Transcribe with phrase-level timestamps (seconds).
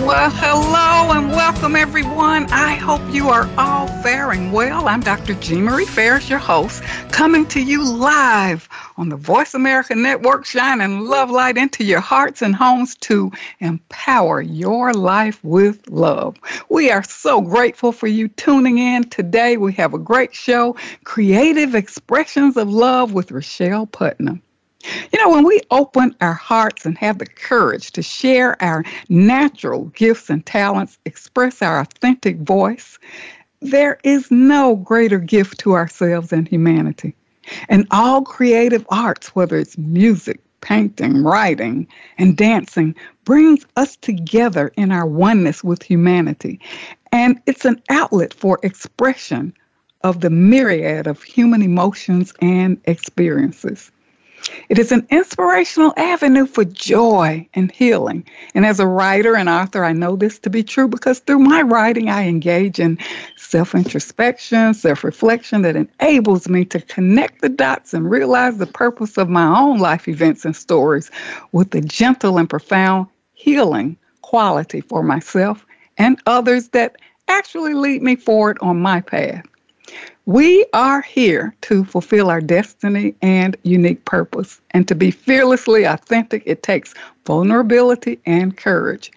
[0.00, 2.46] Well, hello and welcome everyone.
[2.50, 4.86] I hope you are all faring well.
[4.88, 5.32] I'm Dr.
[5.34, 11.00] Jean Marie Farish, your host, coming to you live on the Voice America Network, shining
[11.00, 16.36] love light into your hearts and homes to empower your life with love.
[16.68, 19.56] We are so grateful for you tuning in today.
[19.56, 24.42] We have a great show, Creative Expressions of Love with Richelle Putnam.
[25.12, 29.86] You know, when we open our hearts and have the courage to share our natural
[29.86, 32.98] gifts and talents, express our authentic voice,
[33.60, 37.14] there is no greater gift to ourselves and humanity.
[37.68, 41.86] And all creative arts, whether it's music, painting, writing,
[42.18, 46.60] and dancing, brings us together in our oneness with humanity.
[47.12, 49.54] And it's an outlet for expression
[50.02, 53.90] of the myriad of human emotions and experiences.
[54.68, 58.24] It is an inspirational avenue for joy and healing.
[58.54, 61.62] And as a writer and author, I know this to be true because through my
[61.62, 62.98] writing, I engage in
[63.36, 69.16] self introspection, self reflection that enables me to connect the dots and realize the purpose
[69.16, 71.10] of my own life events and stories
[71.52, 75.64] with a gentle and profound healing quality for myself
[75.98, 76.96] and others that
[77.28, 79.44] actually lead me forward on my path.
[80.26, 84.60] We are here to fulfill our destiny and unique purpose.
[84.72, 89.12] And to be fearlessly authentic, it takes vulnerability and courage.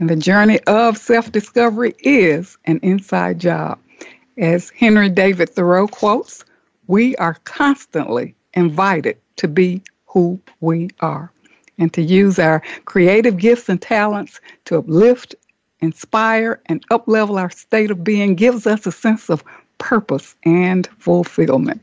[0.00, 3.78] And the journey of self discovery is an inside job.
[4.36, 6.44] As Henry David Thoreau quotes,
[6.88, 11.30] we are constantly invited to be who we are
[11.78, 15.36] and to use our creative gifts and talents to uplift,
[15.82, 19.44] inspire, and uplevel our state of being gives us a sense of
[19.78, 21.80] purpose and fulfillment.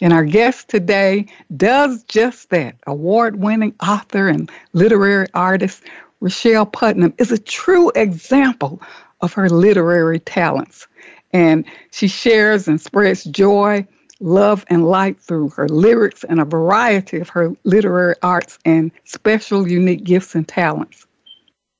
[0.00, 1.26] And our guest today
[1.56, 2.76] does just that.
[2.86, 5.82] Award winning author and literary artist
[6.20, 8.80] Richelle Putnam is a true example
[9.20, 10.86] of her literary talents.
[11.32, 13.86] And she shares and spreads joy,
[14.20, 19.68] love, and light through her lyrics and a variety of her literary arts and special,
[19.68, 21.06] unique gifts and talents.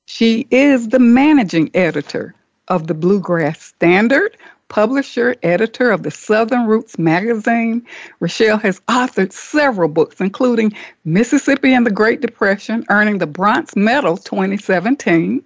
[0.05, 2.35] She is the managing editor
[2.67, 4.37] of the Bluegrass Standard,
[4.73, 7.85] publisher, editor of the Southern Roots magazine.
[8.19, 10.73] Richelle has authored several books, including
[11.05, 15.43] Mississippi and the Great Depression, earning the Bronze Medal 2017,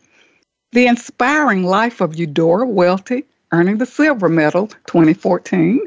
[0.71, 5.81] The Inspiring Life of Eudora Welty, earning the Silver Medal 2014,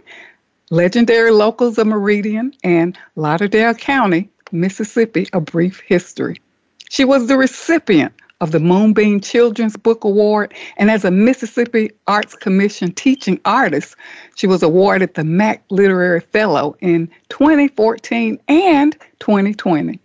[0.69, 6.43] Legendary Locals of Meridian, and Lauderdale County, Mississippi, A Brief History.
[6.91, 10.55] She was the recipient of the Moonbeam Children's Book Award.
[10.77, 13.97] And as a Mississippi Arts Commission teaching artist,
[14.35, 20.01] she was awarded the MAC Literary Fellow in 2014 and 2020.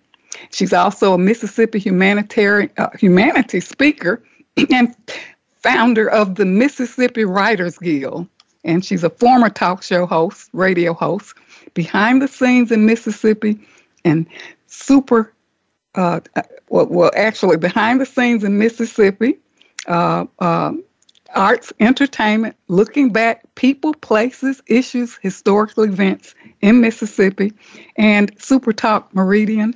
[0.52, 4.22] She's also a Mississippi humanitarian uh, humanities speaker
[4.70, 4.96] and
[5.62, 8.28] founder of the Mississippi Writers Guild.
[8.66, 11.36] And she's a former talk show host, radio host,
[11.74, 13.60] behind the scenes in Mississippi,
[14.04, 14.26] and
[14.68, 15.32] super
[15.96, 16.20] uh,
[16.70, 19.38] well, actually, behind the scenes in Mississippi,
[19.88, 20.74] uh, uh,
[21.36, 27.54] arts, entertainment, looking back, people, places, issues, historical events in Mississippi,
[27.98, 29.76] and Super Talk Meridian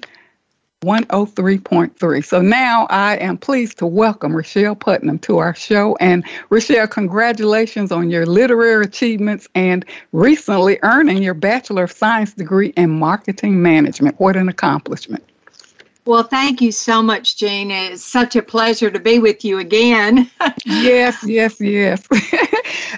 [0.81, 2.23] 103.3.
[2.25, 5.97] So now I am pleased to welcome Richelle Putnam to our show.
[5.99, 12.69] And Richelle, congratulations on your literary achievements and recently earning your Bachelor of Science degree
[12.77, 14.17] in Marketing Management.
[14.19, 15.28] What an accomplishment!
[16.09, 17.69] Well, thank you so much, Jean.
[17.69, 20.27] It's such a pleasure to be with you again.
[20.65, 22.07] yes, yes, yes.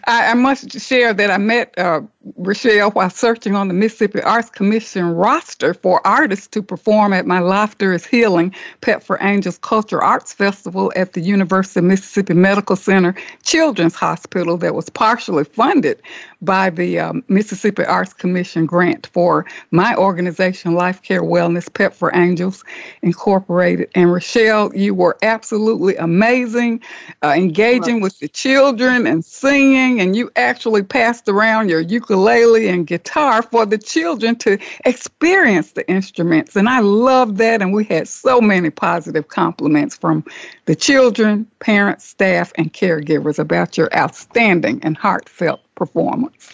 [0.08, 2.04] I, I, must share that I met uh,
[2.38, 7.40] Richelle while searching on the Mississippi Arts Commission roster for artists to perform at my
[7.40, 12.76] Laughter is Healing Pep for Angels Culture Arts Festival at the University of Mississippi Medical
[12.76, 16.00] Center Children's Hospital that was partially funded
[16.42, 22.16] by the um, Mississippi Arts Commission grant for my organization, Life Care Wellness Pep for
[22.16, 22.64] Angels
[23.02, 23.90] Incorporated.
[23.96, 26.82] And Richelle, you were absolutely amazing,
[27.24, 32.88] uh, engaging with the children and singing, and you actually passed around your ukulele and
[32.88, 36.58] guitar for the children to experience the instruments.
[36.58, 40.26] And I loved that, and we had so many positive compliments from
[40.66, 46.50] the children, parents, staff, and caregivers about your outstanding and heartfelt performance.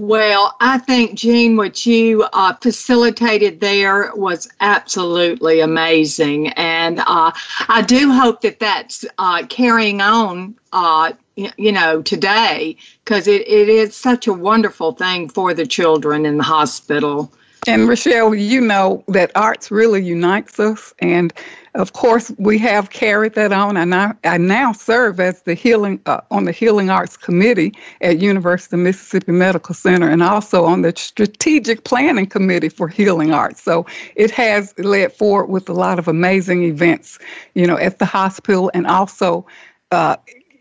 [0.00, 6.48] Well, I think, Jean, what you uh, facilitated there was absolutely amazing.
[6.50, 7.32] And uh,
[7.68, 13.68] I do hope that that's uh, carrying on, uh, you know, today, because it, it
[13.68, 17.32] is such a wonderful thing for the children in the hospital.
[17.66, 20.94] And Richelle, you know that arts really unites us.
[21.00, 21.32] And
[21.78, 23.76] of course, we have carried that on.
[23.76, 28.18] And I, I now serve as the healing uh, on the Healing Arts Committee at
[28.18, 33.62] University of Mississippi Medical Center, and also on the Strategic Planning Committee for Healing Arts.
[33.62, 33.86] So
[34.16, 37.18] it has led forward with a lot of amazing events,
[37.54, 39.46] you know, at the hospital, and also
[39.92, 40.16] uh,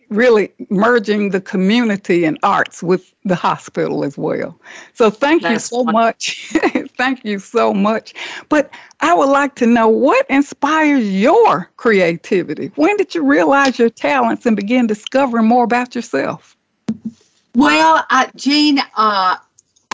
[0.10, 4.60] really merging the community and arts with the hospital as well.
[4.94, 6.54] So thank That's you so much.
[6.98, 8.14] thank you so much.
[8.50, 8.70] But
[9.02, 12.72] I would like to know what inspires your creativity?
[12.76, 16.56] When did you realize your talents and begin discovering more about yourself?
[17.56, 19.38] Well, uh, Jean, uh,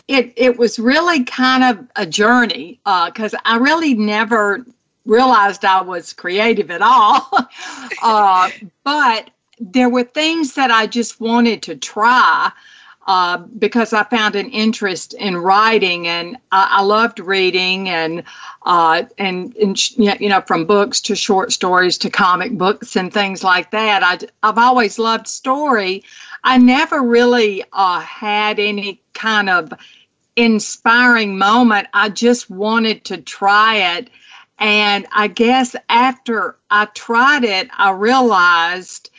[0.07, 4.65] it, it was really kind of a journey because uh, I really never
[5.05, 7.29] realized I was creative at all.
[8.03, 8.49] uh,
[8.83, 9.29] but
[9.59, 12.51] there were things that I just wanted to try
[13.05, 18.23] uh, because I found an interest in writing and I, I loved reading and
[18.65, 23.43] uh, and, and you know from books to short stories to comic books and things
[23.43, 24.03] like that.
[24.03, 26.03] I, I've always loved story.
[26.45, 29.73] I never really uh, had any kind of
[30.35, 31.87] inspiring moment.
[31.93, 34.09] I just wanted to try it.
[34.59, 39.09] And I guess after I tried it, I realized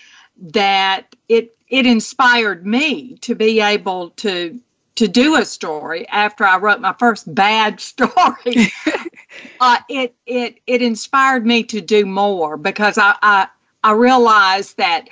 [0.52, 4.60] that it it inspired me to be able to
[4.96, 8.72] to do a story after I wrote my first bad story.
[9.60, 13.48] uh, it it it inspired me to do more because I I,
[13.82, 15.08] I realized that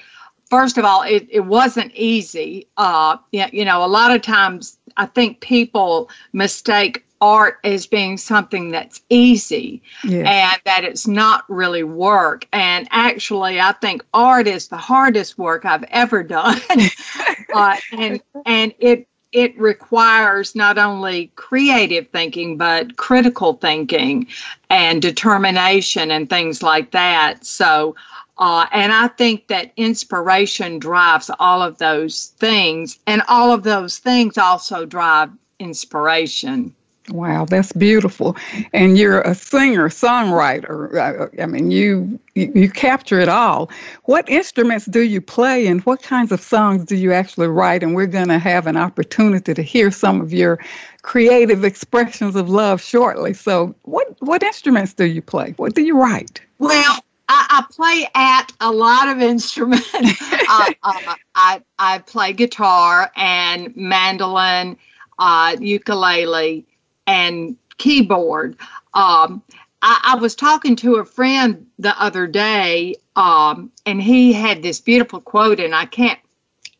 [0.50, 2.66] first of all it, it wasn't easy.
[2.76, 8.72] Uh, you know, a lot of times I think people mistake art as being something
[8.72, 10.26] that's easy yes.
[10.26, 12.48] and that it's not really work.
[12.52, 16.60] And actually, I think art is the hardest work I've ever done.
[17.54, 24.26] uh, and and it it requires not only creative thinking but critical thinking
[24.68, 27.46] and determination and things like that.
[27.46, 27.94] So.
[28.38, 33.98] Uh, and I think that inspiration drives all of those things, and all of those
[33.98, 35.30] things also drive
[35.60, 36.74] inspiration.
[37.08, 38.36] Wow, that's beautiful.
[38.72, 41.30] And you're a singer, songwriter.
[41.40, 43.70] I mean, you, you capture it all.
[44.04, 47.82] What instruments do you play and what kinds of songs do you actually write?
[47.82, 50.60] And we're going to have an opportunity to hear some of your
[51.02, 53.34] creative expressions of love shortly.
[53.34, 55.54] So, what what instruments do you play?
[55.56, 56.40] What do you write?
[56.58, 59.90] Well, I, I play at a lot of instruments.
[59.94, 64.78] uh, uh, I I play guitar and mandolin,
[65.18, 66.64] uh, ukulele
[67.06, 68.56] and keyboard.
[68.94, 69.42] Um,
[69.80, 74.80] I, I, was talking to a friend the other day, um, and he had this
[74.80, 76.20] beautiful quote, and I can't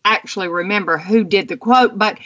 [0.05, 2.19] actually remember who did the quote, but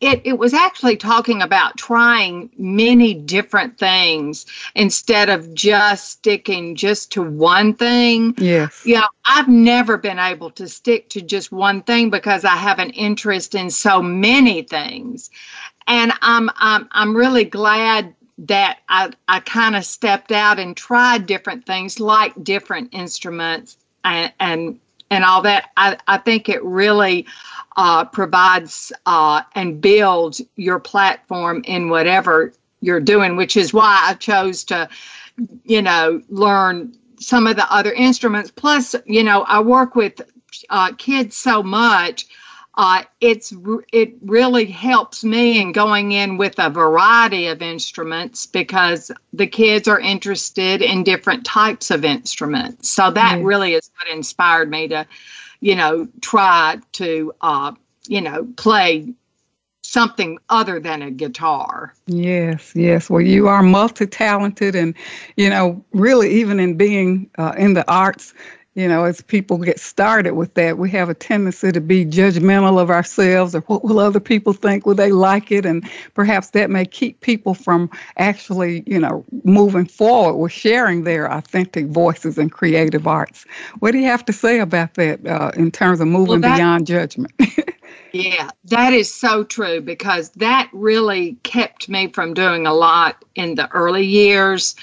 [0.00, 7.12] it, it was actually talking about trying many different things instead of just sticking just
[7.12, 8.34] to one thing.
[8.36, 8.82] Yes.
[8.84, 12.56] Yeah, you know, I've never been able to stick to just one thing because I
[12.56, 15.30] have an interest in so many things
[15.86, 21.26] and I'm I'm I'm really glad that I I kind of stepped out and tried
[21.26, 25.70] different things like different instruments and and and all that.
[25.76, 27.26] I I think it really
[27.76, 34.14] uh, provides uh, and builds your platform in whatever you're doing, which is why I
[34.14, 34.88] chose to,
[35.64, 38.50] you know, learn some of the other instruments.
[38.50, 40.20] Plus, you know, I work with
[40.70, 42.26] uh, kids so much
[42.76, 43.54] uh, it's
[43.92, 49.86] it really helps me in going in with a variety of instruments because the kids
[49.86, 52.88] are interested in different types of instruments.
[52.88, 53.44] So that yes.
[53.44, 55.06] really is what inspired me to,
[55.60, 57.72] you know, try to, uh,
[58.08, 59.14] you know, play
[59.82, 61.94] something other than a guitar.
[62.06, 63.08] Yes, yes.
[63.08, 64.94] Well, you are multi talented, and
[65.36, 68.34] you know, really, even in being uh, in the arts,
[68.74, 72.80] you know, as people get started with that, we have a tendency to be judgmental
[72.80, 74.84] of ourselves or what will other people think?
[74.84, 75.64] Will they like it?
[75.64, 77.88] And perhaps that may keep people from
[78.18, 83.46] actually, you know, moving forward with sharing their authentic voices and creative arts.
[83.78, 86.56] What do you have to say about that uh, in terms of moving well, that,
[86.56, 87.32] beyond judgment?
[88.12, 93.54] yeah, that is so true because that really kept me from doing a lot in
[93.54, 94.74] the early years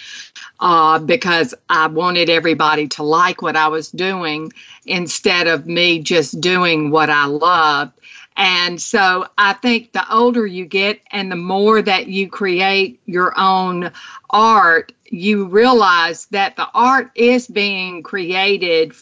[0.62, 4.54] uh, because I wanted everybody to like what I was doing
[4.86, 8.00] instead of me just doing what I loved.
[8.38, 13.34] And so I think the older you get and the more that you create your
[13.38, 13.92] own
[14.30, 18.94] art, you realize that the art is being created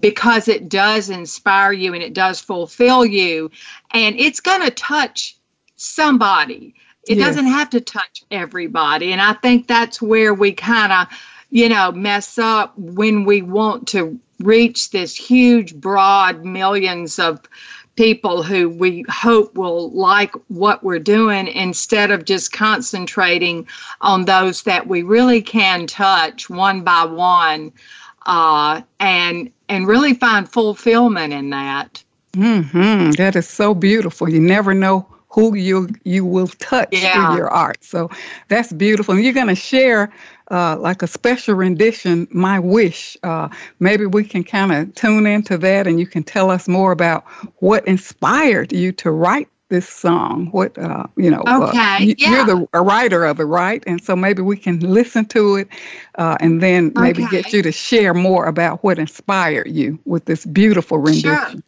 [0.00, 3.50] because it does inspire you and it does fulfill you.
[3.90, 5.36] And it's going to touch
[5.76, 6.74] somebody.
[7.08, 7.28] It yes.
[7.28, 9.12] doesn't have to touch everybody.
[9.12, 11.08] And I think that's where we kind of,
[11.50, 17.40] you know, mess up when we want to reach this huge, broad millions of
[17.94, 23.66] people who we hope will like what we're doing instead of just concentrating
[24.00, 27.72] on those that we really can touch one by one
[28.24, 32.02] uh, and and really find fulfillment in that.
[32.32, 33.12] Mm-hmm.
[33.12, 34.28] That is so beautiful.
[34.28, 37.12] You never know who you you will touch yeah.
[37.12, 37.82] through your art.
[37.82, 38.10] So
[38.48, 39.14] that's beautiful.
[39.14, 40.12] And you're going to share
[40.50, 43.48] uh, like a special rendition, "My Wish." Uh,
[43.80, 47.24] maybe we can kind of tune into that, and you can tell us more about
[47.60, 50.48] what inspired you to write this song.
[50.50, 51.42] What uh, you know?
[51.46, 52.30] Uh, okay, you, yeah.
[52.30, 53.82] You're the a writer of it, right?
[53.86, 55.68] And so maybe we can listen to it,
[56.16, 57.42] uh, and then maybe okay.
[57.42, 61.32] get you to share more about what inspired you with this beautiful rendition.
[61.32, 61.62] Sure.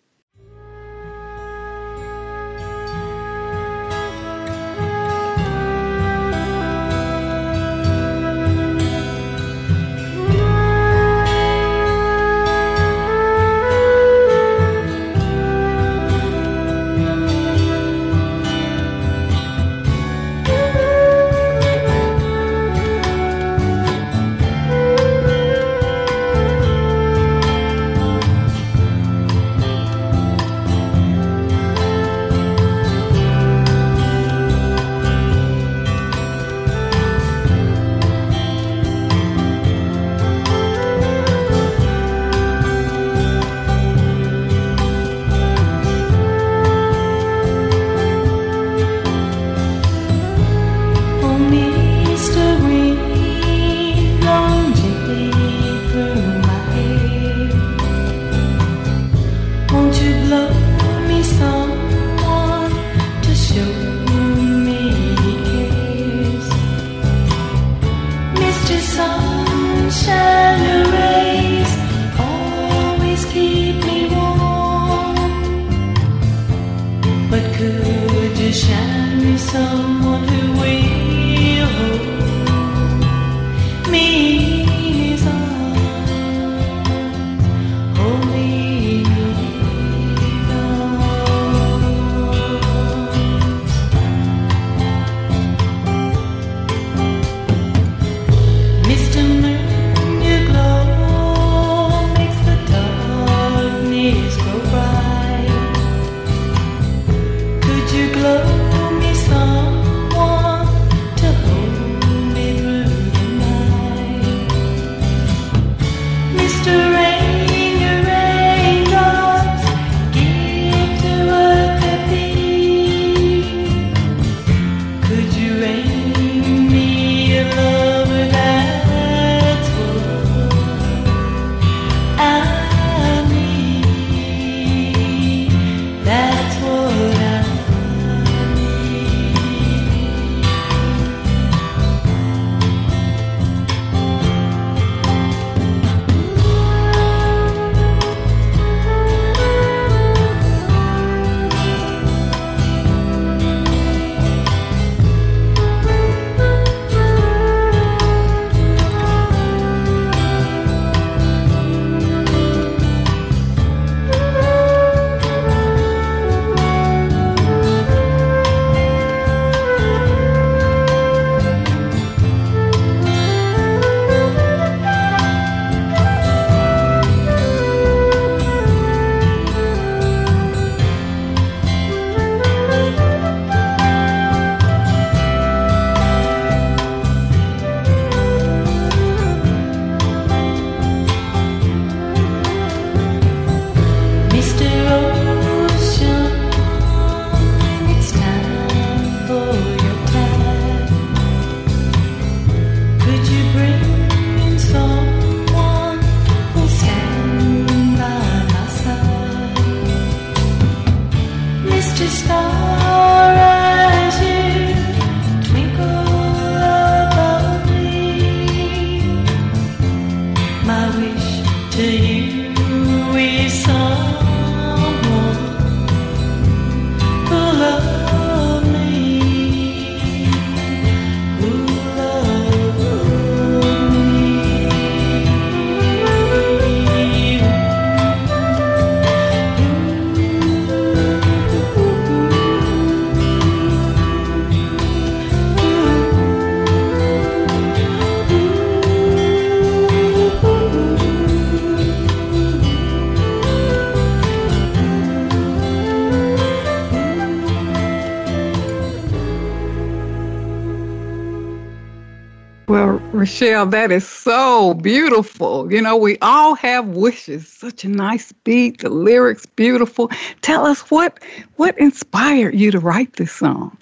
[263.25, 265.73] Well, Richelle, that is so beautiful.
[265.73, 267.49] You know, we all have wishes.
[267.49, 270.11] Such a nice beat, the lyrics beautiful.
[270.43, 271.21] Tell us what
[271.57, 273.79] what inspired you to write this song?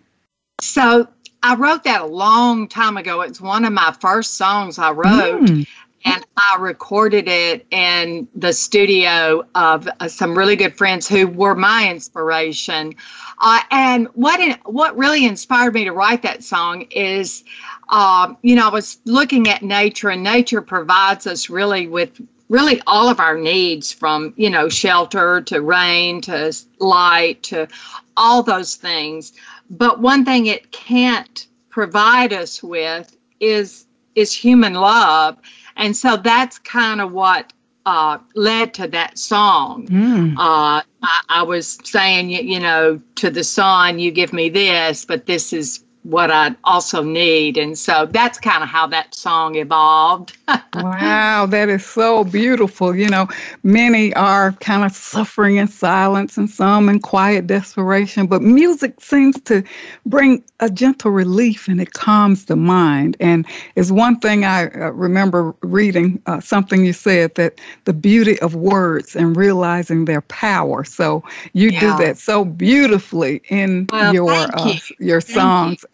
[0.61, 1.09] So,
[1.43, 3.23] I wrote that a long time ago.
[3.23, 5.43] It's one of my first songs I wrote.
[5.43, 5.67] Mm.
[6.05, 11.55] And I recorded it in the studio of uh, some really good friends who were
[11.55, 12.95] my inspiration.
[13.41, 17.45] Uh, and what in, what really inspired me to write that song is
[17.93, 22.81] um, you know, I was looking at nature, and nature provides us really with really
[22.87, 27.69] all of our needs from, you know, shelter to rain to light to
[28.17, 29.35] all those things.
[29.71, 35.37] But one thing it can't provide us with is is human love.
[35.77, 37.53] And so that's kind of what
[37.87, 39.87] uh, led to that song.
[39.89, 40.35] Mm.
[40.37, 45.07] Uh, I, I, was saying, you, you know, to the sun, you give me this,
[45.07, 47.57] but this is what I also need.
[47.57, 50.37] And so that's kind of how that song evolved.
[50.75, 52.95] wow, that is so beautiful.
[52.95, 53.29] You know,
[53.63, 59.41] many are kind of suffering in silence and some in quiet desperation, but music seems
[59.43, 59.63] to
[60.05, 63.17] bring a gentle relief and it calms the mind.
[63.21, 68.41] And is one thing I uh, remember reading uh, something you said that the beauty
[68.41, 70.83] of words and realizing their power.
[70.85, 71.81] So you yeah.
[71.81, 74.97] do that so beautifully in well, your uh, you.
[74.99, 75.85] your songs.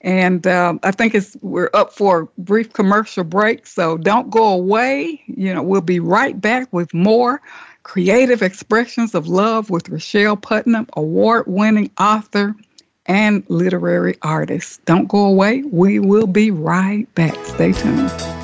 [0.00, 4.52] And um, I think it's we're up for a brief commercial break, so don't go
[4.52, 5.22] away.
[5.26, 7.40] You know, we'll be right back with more
[7.84, 12.54] creative expressions of love with Richelle Putnam, award-winning author
[13.06, 14.84] and literary artist.
[14.84, 15.62] Don't go away.
[15.62, 17.34] We will be right back.
[17.46, 18.43] Stay tuned.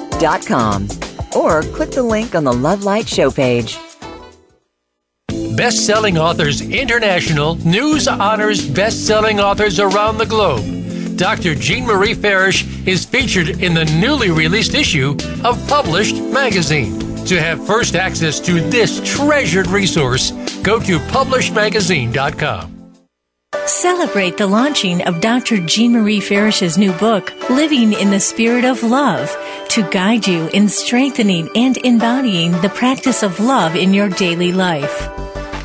[1.35, 3.77] or click the link on the Love Light show page.
[5.55, 11.17] Best Selling Authors International news honors best selling authors around the globe.
[11.17, 11.55] Dr.
[11.55, 16.99] Jean Marie Farish is featured in the newly released issue of Published Magazine.
[17.25, 20.31] To have first access to this treasured resource,
[20.63, 22.70] go to publishedmagazine.com.
[23.71, 25.57] Celebrate the launching of Dr.
[25.59, 29.33] Jean Marie Farish's new book, Living in the Spirit of Love,
[29.69, 35.09] to guide you in strengthening and embodying the practice of love in your daily life.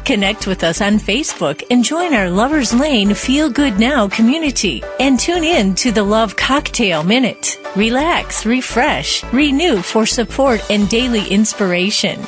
[0.04, 5.18] Connect with us on Facebook and join our Lovers Lane Feel Good Now community and
[5.18, 7.58] tune in to the Love Cocktail Minute.
[7.74, 12.24] Relax, refresh, renew for support and daily inspiration.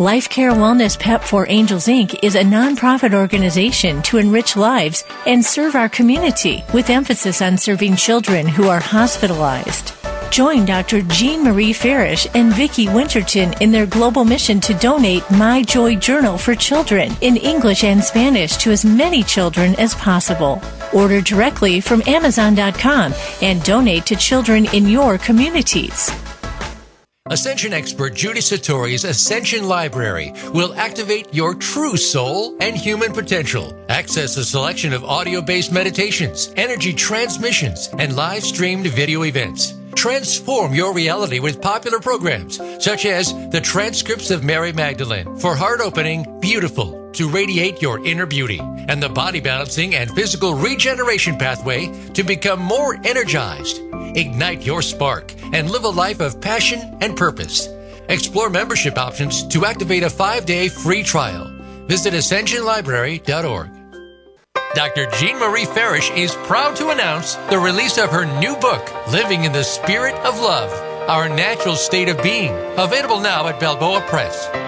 [0.00, 2.16] Life Care Wellness PEP for Angels Inc.
[2.22, 7.96] is a nonprofit organization to enrich lives and serve our community with emphasis on serving
[7.96, 9.94] children who are hospitalized.
[10.30, 11.02] Join Dr.
[11.02, 16.38] Jean Marie Farish and Vicki Winterton in their global mission to donate My Joy Journal
[16.38, 20.62] for children in English and Spanish to as many children as possible.
[20.94, 26.08] Order directly from Amazon.com and donate to children in your communities.
[27.30, 33.78] Ascension expert Judy Satori's Ascension Library will activate your true soul and human potential.
[33.90, 39.74] Access a selection of audio based meditations, energy transmissions, and live streamed video events.
[39.94, 45.80] Transform your reality with popular programs such as the transcripts of Mary Magdalene for heart
[45.80, 51.86] opening, beautiful to radiate your inner beauty, and the body balancing and physical regeneration pathway
[52.14, 53.80] to become more energized.
[54.16, 57.68] Ignite your spark and live a life of passion and purpose.
[58.08, 61.44] Explore membership options to activate a five day free trial.
[61.86, 63.70] Visit ascensionlibrary.org.
[64.74, 65.10] Dr.
[65.18, 69.52] Jean Marie Farish is proud to announce the release of her new book, Living in
[69.52, 70.70] the Spirit of Love
[71.08, 74.67] Our Natural State of Being, available now at Balboa Press.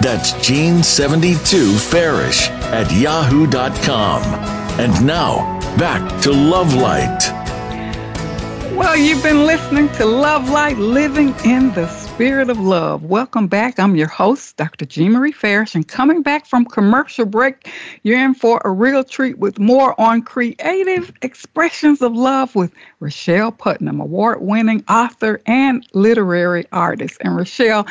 [0.00, 4.22] That's Jean72Farish at yahoo.com.
[4.78, 7.36] And now, back to Love Light.
[8.76, 13.04] Well, you've been listening to Love Light Living in the Spirit of Love.
[13.04, 13.78] Welcome back.
[13.78, 14.84] I'm your host, Dr.
[14.84, 19.38] Jean Marie Farish, and coming back from commercial break, you're in for a real treat
[19.38, 26.66] with more on creative expressions of love with Richelle Putnam, award winning author and literary
[26.70, 27.16] artist.
[27.22, 27.86] And Richelle,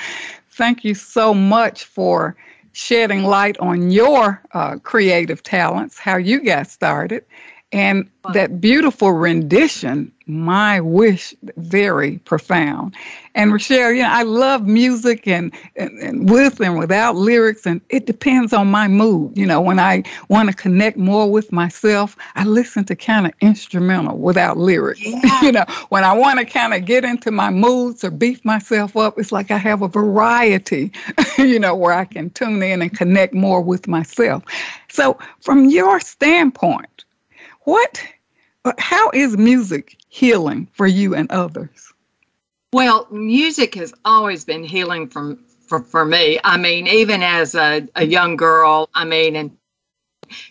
[0.55, 2.35] thank you so much for
[2.71, 7.23] shedding light on your uh, creative talents, how you got started,
[7.71, 12.95] and that beautiful rendition, My Wish, very profound.
[13.35, 17.81] And Richelle, you know, I love music and, and, and with and without lyrics, and
[17.89, 19.37] it depends on my mood.
[19.37, 23.33] You know, when I want to connect more with myself, I listen to kind of
[23.41, 25.01] instrumental without lyrics.
[25.25, 25.41] Yeah.
[25.41, 28.95] you know, when I want to kind of get into my moods or beef myself
[28.95, 30.91] up, it's like I have a variety,
[31.37, 34.43] you know, where I can tune in and connect more with myself.
[34.89, 37.05] So, from your standpoint,
[37.61, 38.03] what,
[38.65, 41.84] uh, how is music healing for you and others?
[42.75, 46.41] Well, music has always been healing from for, for me.
[46.43, 49.57] I mean, even as a, a young girl, I mean, and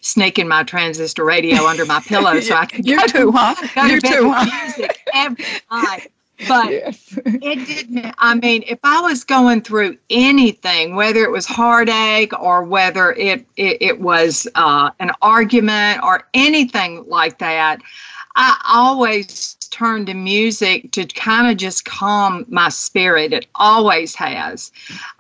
[0.01, 3.55] sneaking my transistor radio under my pillow so I could you too, huh?
[3.87, 4.47] You too, huh?
[4.65, 6.13] Music every night.
[6.49, 7.19] But yes.
[7.27, 12.65] it didn't, I mean, if I was going through anything, whether it was heartache or
[12.65, 17.83] whether it, it, it was uh, an argument or anything like that,
[18.35, 23.33] I always turn to music to kind of just calm my spirit.
[23.33, 24.71] It always has.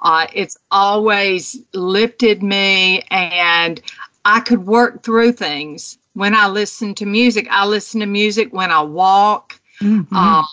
[0.00, 3.82] Uh, it's always lifted me, and
[4.24, 7.48] I could work through things when I listen to music.
[7.50, 9.60] I listen to music when I walk.
[9.80, 10.14] Mm-hmm.
[10.14, 10.46] Um,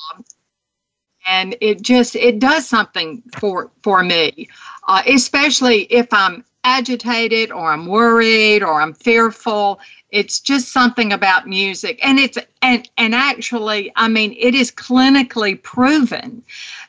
[1.27, 4.47] and it just it does something for for me
[4.87, 9.79] uh, especially if i'm agitated or i'm worried or i'm fearful
[10.11, 15.61] it's just something about music and it's and and actually i mean it is clinically
[15.61, 16.43] proven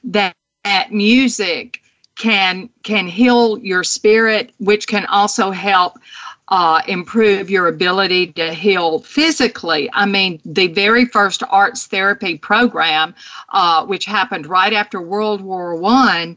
[0.04, 1.80] that, that music
[2.16, 5.98] can can heal your spirit which can also help
[6.48, 9.88] uh, improve your ability to heal physically.
[9.94, 13.14] I mean, the very first arts therapy program,
[13.48, 16.37] uh, which happened right after World War One,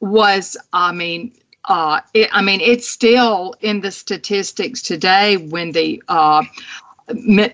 [0.00, 1.32] was, I mean,
[1.66, 6.44] uh, it, I mean, it's still in the statistics today when the uh,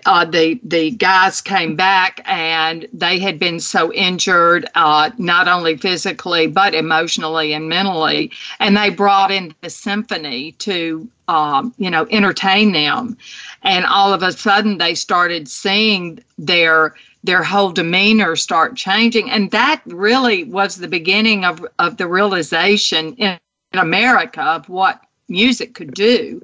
[0.05, 5.77] uh, the the guys came back and they had been so injured, uh, not only
[5.77, 12.07] physically but emotionally and mentally, and they brought in the symphony to um, you know
[12.11, 13.17] entertain them,
[13.63, 19.51] and all of a sudden they started seeing their their whole demeanor start changing, and
[19.51, 23.37] that really was the beginning of of the realization in,
[23.79, 26.41] America of what music could do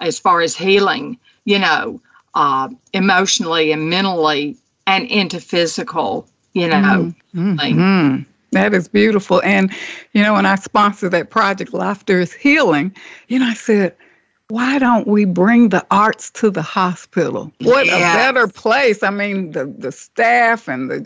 [0.00, 1.18] as far as healing.
[1.44, 2.00] You know
[2.36, 7.12] uh, emotionally and mentally and into physical, you know.
[7.34, 7.58] Mm-hmm.
[7.58, 8.22] mm-hmm.
[8.52, 9.42] That is beautiful.
[9.42, 9.72] And,
[10.12, 12.94] you know, when I sponsored that project, Laughter is Healing,
[13.26, 13.94] you know, I said,
[14.48, 17.52] why don't we bring the arts to the hospital?
[17.62, 17.96] What yes.
[17.96, 19.02] a better place.
[19.02, 21.04] I mean, the, the staff and the,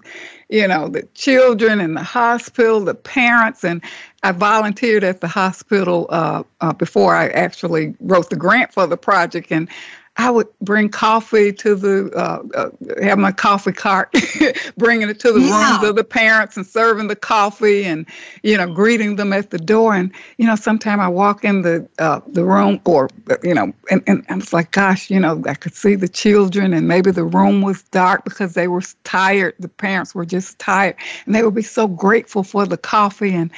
[0.50, 3.64] you know, the children in the hospital, the parents.
[3.64, 3.82] And
[4.22, 8.98] I volunteered at the hospital uh, uh, before I actually wrote the grant for the
[8.98, 9.50] project.
[9.50, 9.70] And
[10.16, 14.14] I would bring coffee to the, uh, uh, have my coffee cart,
[14.76, 15.72] bringing it to the yeah.
[15.72, 18.04] rooms of the parents and serving the coffee and,
[18.42, 19.94] you know, greeting them at the door.
[19.94, 23.08] And, you know, sometimes I walk in the uh, the room or,
[23.42, 26.74] you know, and, and I was like, gosh, you know, I could see the children
[26.74, 29.54] and maybe the room was dark because they were tired.
[29.58, 33.34] The parents were just tired and they would be so grateful for the coffee.
[33.34, 33.50] And,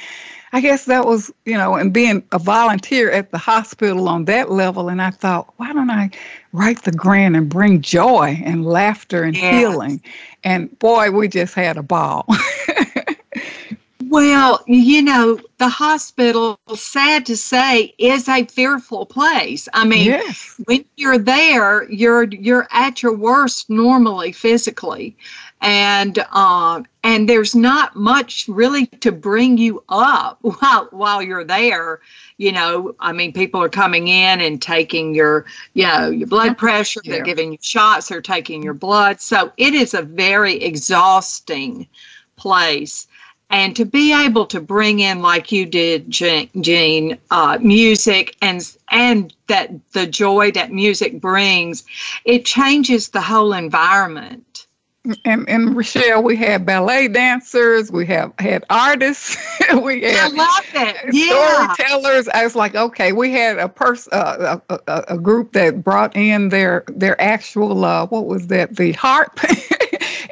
[0.53, 4.51] I guess that was, you know, and being a volunteer at the hospital on that
[4.51, 4.87] level.
[4.87, 6.11] And I thought, why don't I
[6.51, 9.55] write the grant and bring joy and laughter and yes.
[9.55, 9.99] healing?
[10.43, 12.27] And boy, we just had a ball.
[14.03, 19.67] well, you know, the hospital, sad to say, is a fearful place.
[19.73, 20.61] I mean, yes.
[20.65, 25.17] when you're there, you're you're at your worst normally physically,
[25.61, 31.99] and uh, and there's not much really to bring you up while while you're there.
[32.37, 36.57] You know i mean people are coming in and taking your you know your blood
[36.57, 37.13] pressure yeah.
[37.13, 39.21] they're giving you shots they're taking your blood.
[39.21, 41.87] So it is a very exhausting
[42.35, 43.07] place.
[43.49, 49.33] And to be able to bring in like you did Jean uh, music and and
[49.47, 51.83] that the joy that music brings
[52.25, 54.52] it changes the whole environment
[55.25, 59.35] and and Richelle, we had ballet dancers, we have had artists,
[59.81, 61.13] we had I love it.
[61.13, 61.73] Yeah.
[61.73, 62.29] storytellers.
[62.29, 66.15] I was like, okay, we had a person, uh, a, a, a, group that brought
[66.15, 69.39] in their their actual uh, what was that, the harp.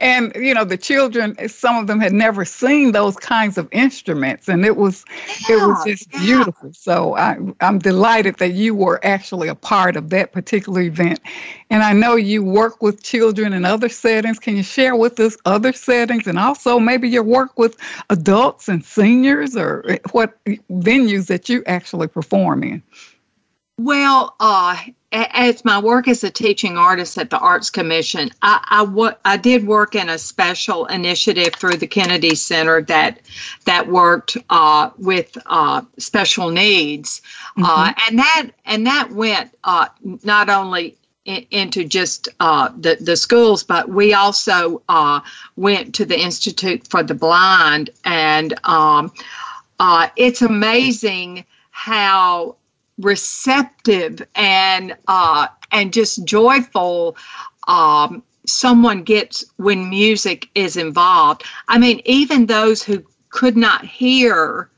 [0.02, 4.50] and you know the children some of them had never seen those kinds of instruments
[4.50, 5.06] and it was
[5.48, 6.20] yeah, it was just yeah.
[6.20, 6.74] beautiful.
[6.74, 11.22] So I, i'm delighted that you were actually a part of that particular event.
[11.70, 14.40] And i know you work with children in other settings.
[14.40, 17.78] Can you share with us other settings and also maybe your work with
[18.10, 22.82] adults and seniors or what venues that you actually perform in?
[23.78, 24.78] Well, uh,
[25.12, 29.38] as my work as a teaching artist at the Arts Commission, I, I, w- I
[29.38, 33.20] did work in a special initiative through the Kennedy Center that
[33.66, 37.22] that worked uh, with uh, special needs,
[37.58, 38.00] uh, mm-hmm.
[38.08, 39.88] and that and that went uh,
[40.24, 44.82] not only in, into just uh, the the schools, but we also
[45.58, 49.12] went to the Institute for the Blind, and um,
[50.16, 52.56] it's amazing how
[53.02, 57.18] receptive and uh, and just joyful
[57.68, 61.44] um, someone gets when music is involved.
[61.68, 64.70] I mean, even those who could not hear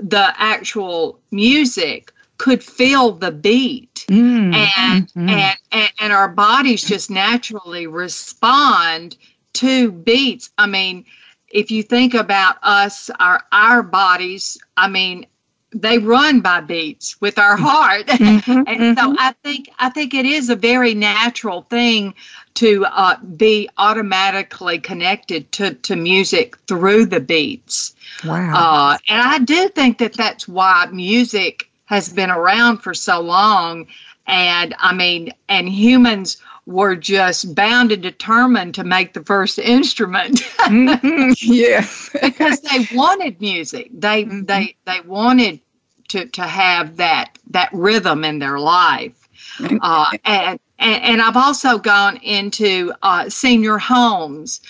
[0.00, 5.28] the actual music could feel the beat mm, and, mm-hmm.
[5.28, 9.16] and, and and our bodies just naturally respond
[9.52, 11.04] to beats i mean
[11.48, 15.24] if you think about us our our bodies i mean
[15.74, 18.98] they run by beats with our heart mm-hmm, and mm-hmm.
[18.98, 22.14] so i think i think it is a very natural thing
[22.54, 29.38] to uh, be automatically connected to, to music through the beats wow uh, and i
[29.38, 33.86] do think that that's why music has been around for so long
[34.26, 40.40] and i mean and humans were just bound and determined to make the first instrument.
[40.58, 41.32] mm-hmm.
[41.54, 42.10] Yes.
[42.20, 43.90] because they wanted music.
[43.92, 44.44] They mm-hmm.
[44.44, 45.60] they they wanted
[46.08, 49.28] to to have that that rhythm in their life.
[49.60, 54.60] Uh, and, and, and I've also gone into uh, senior homes,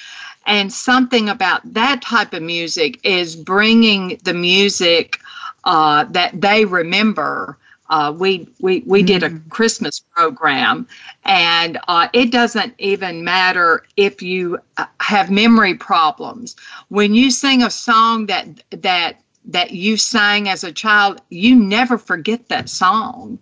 [0.46, 5.18] and something about that type of music is bringing the music
[5.64, 7.56] uh, that they remember.
[7.90, 9.06] Uh, we we we mm-hmm.
[9.06, 9.48] did a mm.
[9.50, 10.86] Christmas program,
[11.24, 16.56] and uh, it doesn't even matter if you uh, have memory problems.
[16.88, 21.98] When you sing a song that that that you sang as a child, you never
[21.98, 23.38] forget that song.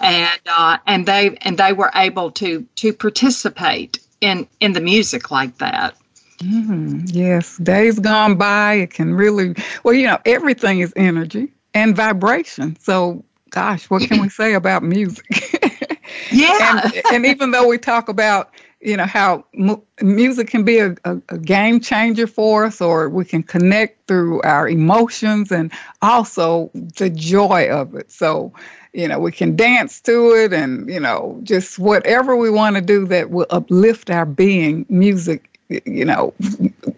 [0.00, 5.30] And uh, and they and they were able to to participate in in the music
[5.30, 5.96] like that.
[6.38, 7.04] Mm-hmm.
[7.06, 12.76] Yes, days gone by, it can really well, you know, everything is energy and vibration.
[12.80, 15.26] So, gosh, what can we say about music?
[16.32, 16.82] yeah.
[16.84, 18.50] and, and even though we talk about
[18.84, 23.08] you know how mu- music can be a, a, a, game changer for us or
[23.08, 28.10] we can connect through our emotions and also the joy of it.
[28.10, 28.52] So
[28.92, 32.82] you know we can dance to it and you know just whatever we want to
[32.82, 36.32] do that will uplift our being music you know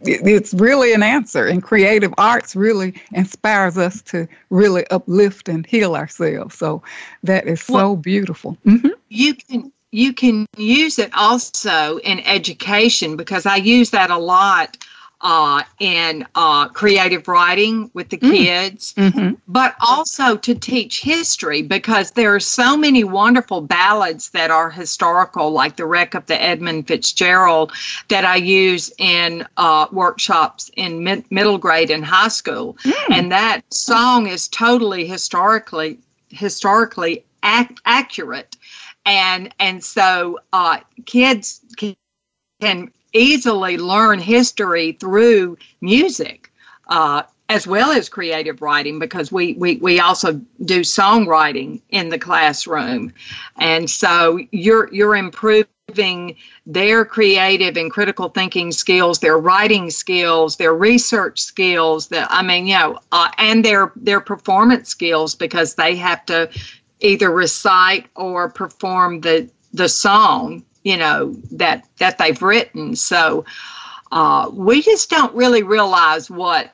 [0.03, 5.94] it's really an answer and creative arts really inspires us to really uplift and heal
[5.94, 6.57] ourselves.
[6.57, 6.83] So
[7.22, 8.57] that is so well, beautiful.
[8.66, 8.88] Mm-hmm.
[9.09, 14.77] you can you can use it also in education because I use that a lot
[15.22, 18.31] uh, in uh, creative writing with the mm.
[18.31, 19.35] kids, mm-hmm.
[19.49, 25.51] but also to teach history because there are so many wonderful ballads that are historical,
[25.51, 27.72] like The Wreck of the Edmund Fitzgerald,
[28.09, 32.77] that I use in uh, workshops in mid- middle grade and high school.
[32.85, 33.16] Mm.
[33.16, 38.57] And that song is totally historically historically ac- accurate
[39.07, 41.62] and and so uh, kids
[42.61, 46.53] can, easily learn history through music
[46.88, 50.33] uh, as well as creative writing because we, we we also
[50.64, 53.12] do songwriting in the classroom.
[53.59, 60.75] And so you're you're improving their creative and critical thinking skills their writing skills their
[60.75, 65.95] research skills that i mean you know uh, and their their performance skills because they
[65.95, 66.51] have to
[67.01, 73.45] either recite or perform the the song you know that that they've written so
[74.13, 76.73] uh, we just don't really realize what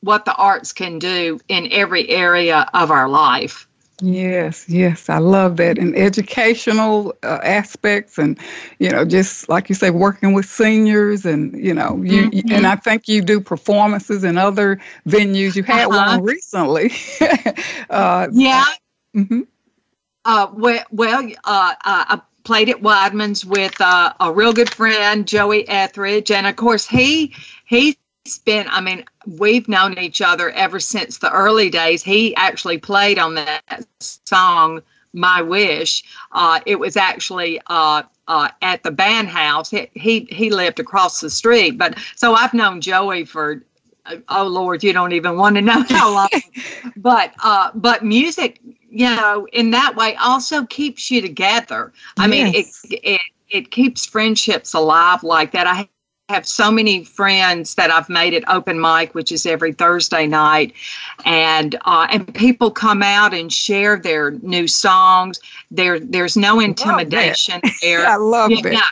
[0.00, 3.66] what the arts can do in every area of our life.
[4.02, 5.76] Yes, yes, I love that.
[5.76, 8.38] And educational uh, aspects, and
[8.78, 12.50] you know, just like you say, working with seniors, and you know, you mm-hmm.
[12.50, 15.54] and I think you do performances in other venues.
[15.54, 16.16] You had uh-huh.
[16.16, 16.92] one recently.
[17.90, 18.64] uh, yeah.
[19.14, 19.42] Mm-hmm.
[20.24, 25.68] Uh, well, well uh, I played at Weidmann's with uh, a real good friend, Joey
[25.68, 27.34] Etheridge, and of course he
[27.66, 27.96] he
[28.38, 32.02] been, I mean, we've known each other ever since the early days.
[32.02, 36.04] He actually played on that song, My Wish.
[36.32, 39.70] Uh, it was actually uh, uh, at the band house.
[39.70, 41.78] He, he, he lived across the street.
[41.78, 43.62] But so I've known Joey for,
[44.28, 46.28] oh Lord, you don't even want to know how long.
[46.96, 51.92] but, uh, but music, you know, in that way also keeps you together.
[52.18, 52.30] I yes.
[52.30, 55.66] mean, it, it, it keeps friendships alive like that.
[55.66, 55.88] I
[56.28, 60.72] have so many friends that I've made at open mic, which is every Thursday night,
[61.24, 65.40] and uh, and people come out and share their new songs.
[65.70, 68.06] There, there's no intimidation there.
[68.06, 68.84] I love yeah, it.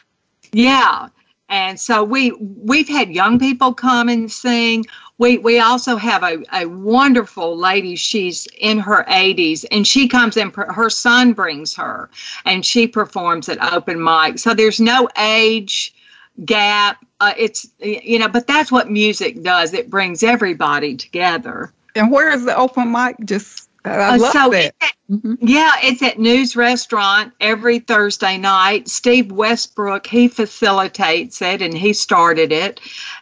[0.52, 1.08] Yeah,
[1.48, 4.84] and so we we've had young people come and sing.
[5.18, 7.96] We we also have a, a wonderful lady.
[7.96, 10.50] She's in her 80s, and she comes in.
[10.50, 12.10] Her son brings her,
[12.44, 14.38] and she performs at open mic.
[14.38, 15.94] So there's no age
[16.44, 17.04] gap.
[17.20, 19.72] Uh, it's you know, but that's what music does.
[19.72, 21.72] It brings everybody together.
[21.94, 23.16] And where is the open mic?
[23.24, 24.74] Just I uh, love so that.
[25.10, 25.34] Mm-hmm.
[25.40, 28.88] Yeah, it's at News Restaurant every Thursday night.
[28.88, 32.80] Steve Westbrook he facilitates it and he started it,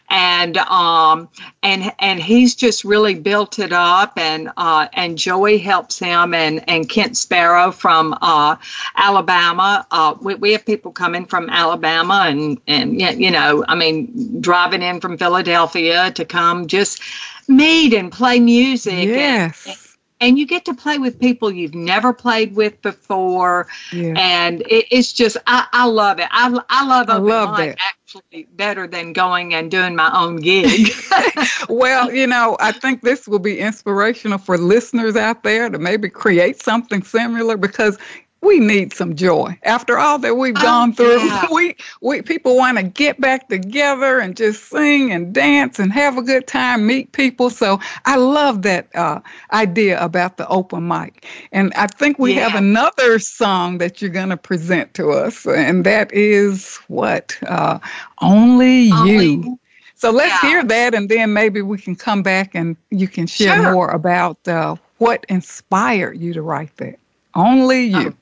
[0.09, 1.29] and um
[1.63, 6.67] and and he's just really built it up and uh and Joey helps him and
[6.67, 8.57] and Kent Sparrow from uh
[8.97, 9.87] Alabama.
[9.91, 14.81] Uh, we we have people coming from Alabama and and you know I mean driving
[14.81, 17.01] in from Philadelphia to come just
[17.47, 19.07] meet and play music.
[19.07, 19.65] Yes.
[19.65, 19.86] And, and
[20.21, 24.13] you get to play with people you've never played with before yeah.
[24.17, 27.77] and it, it's just I, I love it i, I love I love that.
[27.79, 30.89] actually better than going and doing my own gig
[31.69, 36.09] well you know i think this will be inspirational for listeners out there to maybe
[36.09, 37.97] create something similar because
[38.41, 41.45] we need some joy after all that we've oh, gone through yeah.
[41.51, 46.17] we we people want to get back together and just sing and dance and have
[46.17, 49.19] a good time meet people so i love that uh,
[49.53, 52.47] idea about the open mic and i think we yeah.
[52.47, 57.79] have another song that you're going to present to us and that is what uh,
[58.21, 59.59] only, only you
[59.95, 60.49] so let's yeah.
[60.49, 63.73] hear that and then maybe we can come back and you can share sure.
[63.73, 66.99] more about uh, what inspired you to write that
[67.37, 68.09] only you.
[68.09, 68.13] Oh.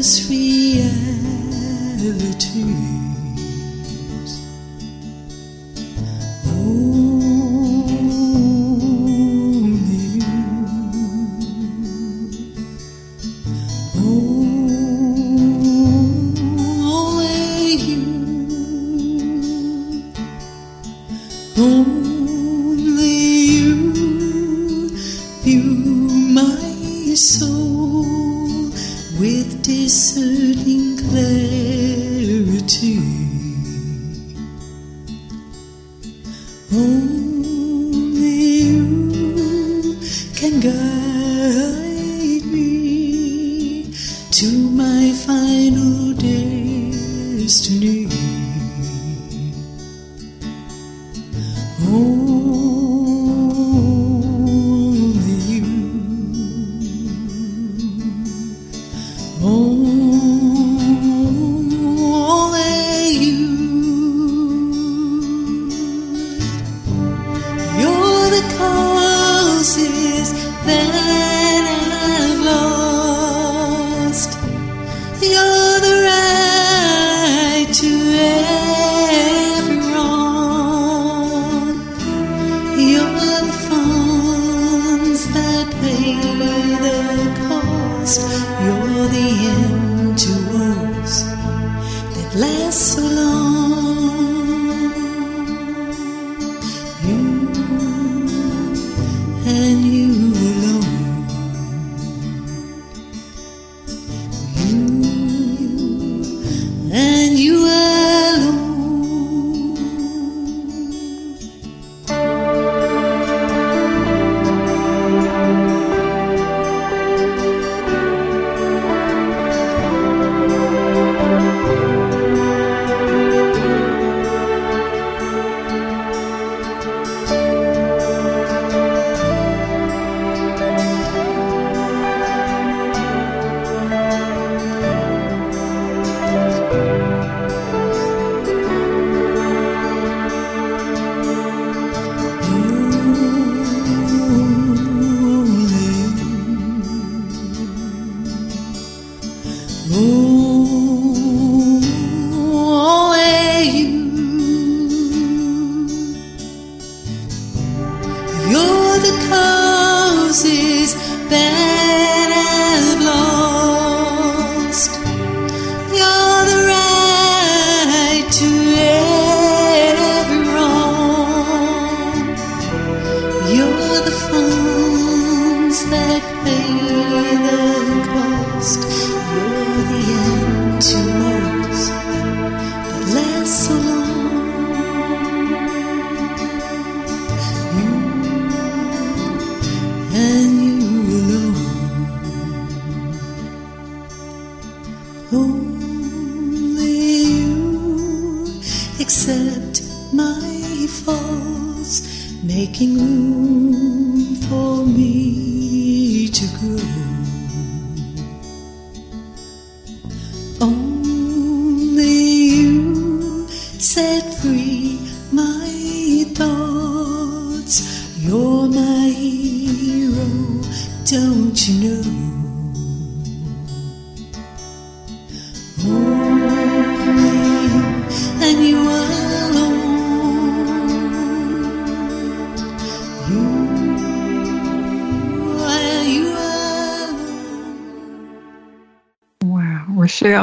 [0.00, 0.80] this reality.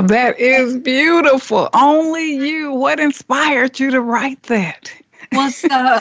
[0.08, 1.70] That is beautiful.
[1.74, 2.72] Only you.
[2.72, 4.90] What inspired you to write that?
[5.34, 6.00] well, so I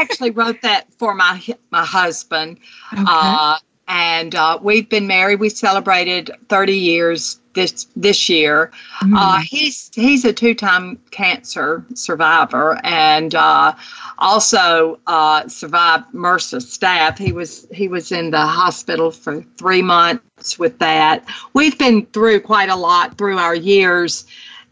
[0.00, 1.42] actually wrote that for my
[1.72, 2.58] my husband,
[2.92, 3.02] okay.
[3.04, 3.58] uh,
[3.88, 5.40] and uh, we've been married.
[5.40, 8.70] We celebrated 30 years this this year.
[9.02, 9.16] Mm-hmm.
[9.16, 13.74] Uh, he's he's a two time cancer survivor, and uh,
[14.18, 17.18] also uh, survived MRSA staph.
[17.18, 20.22] He was he was in the hospital for three months
[20.56, 21.24] with that.
[21.52, 24.24] We've been through quite a lot through our years,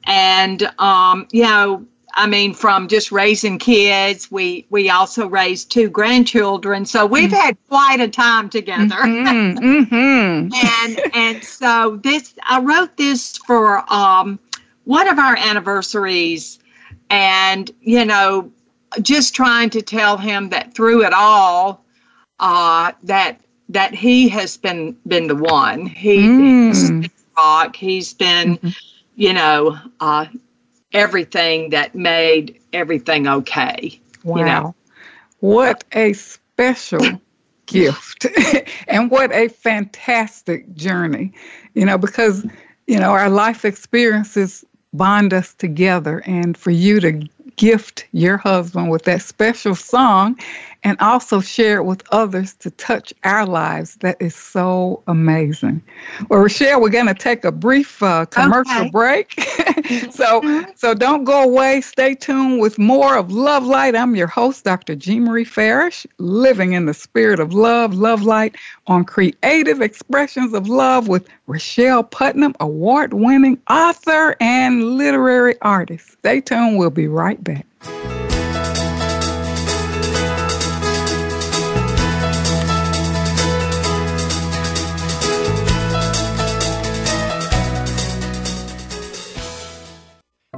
[0.05, 1.85] and um, you know.
[2.19, 7.35] I mean, from just raising kids, we we also raised two grandchildren, so we've mm-hmm.
[7.35, 8.95] had quite a time together.
[8.95, 10.87] Mm-hmm, mm-hmm.
[10.87, 14.39] and and so this, I wrote this for um,
[14.85, 16.59] one of our anniversaries,
[17.11, 18.51] and you know,
[19.03, 21.85] just trying to tell him that through it all,
[22.41, 25.87] uh, that that he has been been the one.
[25.87, 26.69] He, mm.
[26.69, 27.77] He's been rock.
[27.77, 28.69] He's been, mm-hmm.
[29.17, 30.27] you know, uh,
[30.93, 34.01] everything that made everything okay.
[34.25, 34.39] Wow.
[34.39, 34.75] You know?
[35.41, 37.21] What a special
[37.67, 38.27] gift
[38.89, 41.33] and what a fantastic journey.
[41.75, 42.47] You know, because,
[42.87, 48.91] you know, our life experiences bond us together and for you to gift your husband
[48.91, 50.39] with that special song
[50.87, 53.97] and also share it with others to touch our lives.
[54.03, 55.83] That is so amazing.
[56.31, 58.91] Well, Richelle, we're going to take a brief uh, commercial okay.
[58.91, 59.33] break.
[60.13, 60.71] so, mm-hmm.
[60.77, 61.81] so don't go away.
[61.81, 63.97] Stay tuned with more of Love Light.
[63.97, 64.95] I'm your host, Dr.
[64.95, 68.55] Jean Marie Farish, living in the spirit of love, Love Light
[68.87, 76.13] on Creative Expressions of Love with Richelle Putnam, award winning author and literary artist.
[76.13, 76.79] Stay tuned.
[76.79, 77.67] We'll be right back.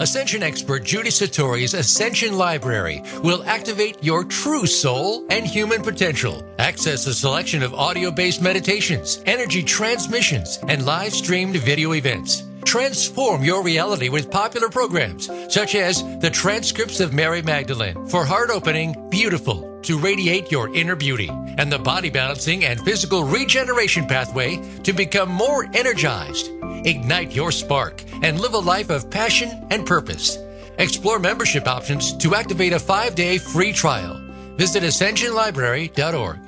[0.01, 6.45] Ascension expert Judy Satori's Ascension Library will activate your true soul and human potential.
[6.61, 12.45] Access a selection of audio based meditations, energy transmissions, and live streamed video events.
[12.65, 18.51] Transform your reality with popular programs such as the transcripts of Mary Magdalene for heart
[18.51, 24.63] opening, beautiful to radiate your inner beauty, and the body balancing and physical regeneration pathway
[24.85, 26.51] to become more energized.
[26.85, 30.39] Ignite your spark and live a life of passion and purpose.
[30.79, 34.21] Explore membership options to activate a five day free trial.
[34.57, 36.48] Visit ascensionlibrary.org.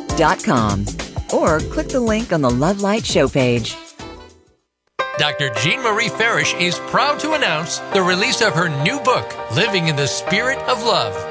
[1.33, 3.75] or click the link on the Love Light show page.
[5.17, 5.49] Dr.
[5.61, 9.95] Jean Marie Farish is proud to announce the release of her new book, Living in
[9.95, 11.30] the Spirit of Love.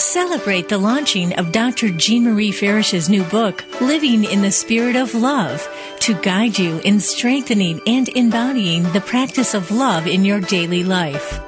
[0.00, 1.88] Celebrate the launching of Dr.
[1.90, 5.66] Jean Marie Farish's new book, Living in the Spirit of Love,
[6.00, 11.40] to guide you in strengthening and embodying the practice of love in your daily life.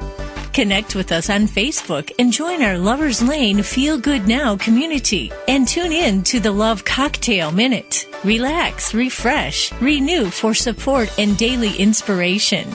[0.54, 5.68] Connect with us on Facebook and join our Lovers Lane Feel Good Now community and
[5.68, 8.06] tune in to the Love Cocktail Minute.
[8.24, 12.74] Relax, refresh, renew for support and daily inspiration.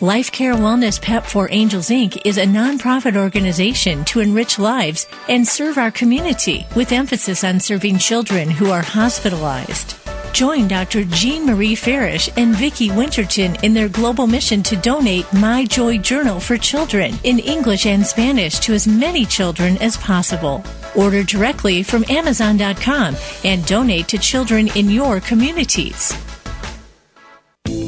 [0.00, 2.22] Life Care Wellness PEP for Angels Inc.
[2.24, 7.98] is a nonprofit organization to enrich lives and serve our community with emphasis on serving
[7.98, 9.96] children who are hospitalized.
[10.32, 11.02] Join Dr.
[11.02, 16.38] Jean Marie Farish and Vicki Winterton in their global mission to donate My Joy Journal
[16.38, 20.62] for children in English and Spanish to as many children as possible.
[20.94, 26.14] Order directly from Amazon.com and donate to children in your communities.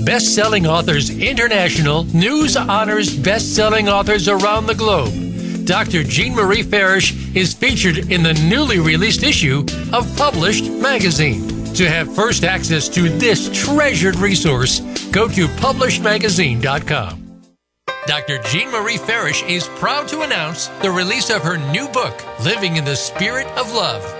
[0.05, 5.13] Best Selling Authors International news honors best selling authors around the globe.
[5.67, 6.03] Dr.
[6.03, 11.47] Jean Marie Farish is featured in the newly released issue of Published Magazine.
[11.75, 14.81] To have first access to this treasured resource,
[15.13, 17.43] go to publishedmagazine.com.
[18.07, 18.43] Dr.
[18.45, 22.85] Jean Marie Farish is proud to announce the release of her new book, Living in
[22.85, 24.20] the Spirit of Love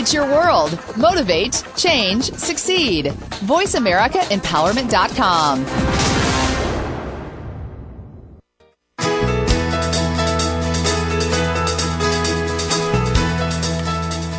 [0.00, 0.78] It's your world.
[0.96, 3.06] Motivate, change, succeed.
[3.06, 5.66] VoiceAmericaEmpowerment.com.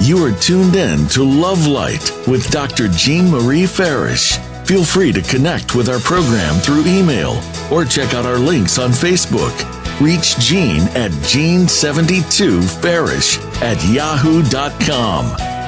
[0.01, 2.87] You are tuned in to Love Light with Dr.
[2.87, 4.37] Jean Marie Farish.
[4.63, 7.37] Feel free to connect with our program through email
[7.69, 9.78] or check out our links on Facebook.
[10.01, 15.25] Reach Jean at Jean72Farish at yahoo.com.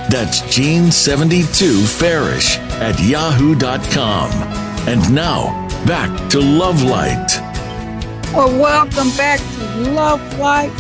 [0.10, 4.32] That's Jean72Farish at yahoo.com.
[4.88, 7.28] And now, back to Love Light.
[8.34, 10.72] Well, welcome back to Love Light.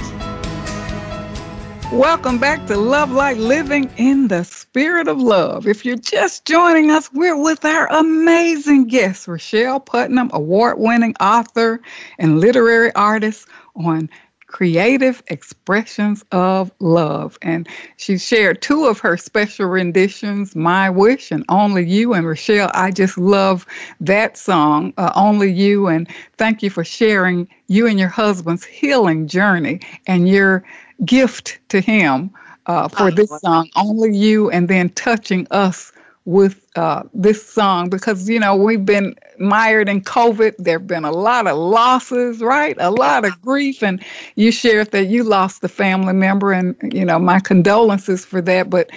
[1.91, 5.67] Welcome back to Love Light Living in the Spirit of Love.
[5.67, 11.81] If you're just joining us, we're with our amazing guest, Richelle Putnam, award winning author
[12.17, 14.09] and literary artist on
[14.47, 17.37] creative expressions of love.
[17.41, 17.67] And
[17.97, 22.13] she shared two of her special renditions, My Wish and Only You.
[22.13, 23.65] And Richelle, I just love
[23.99, 25.87] that song, uh, Only You.
[25.87, 26.07] And
[26.37, 30.63] thank you for sharing you and your husband's healing journey and your
[31.03, 32.31] gift to him
[32.65, 35.91] uh, for this song, Only You, and then touching us
[36.25, 40.55] with uh, this song because, you know, we've been mired in COVID.
[40.59, 42.75] There have been a lot of losses, right?
[42.79, 43.81] A lot of grief.
[43.81, 44.03] And
[44.35, 48.69] you shared that you lost a family member, and, you know, my condolences for that.
[48.69, 48.91] But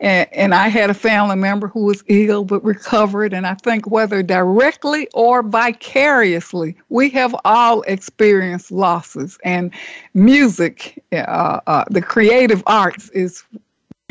[0.00, 3.32] and, and I had a family member who was ill but recovered.
[3.32, 9.38] And I think whether directly or vicariously, we have all experienced losses.
[9.44, 9.72] And
[10.14, 13.42] music, uh, uh, the creative arts, is